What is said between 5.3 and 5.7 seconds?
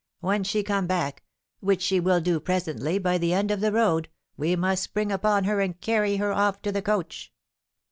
her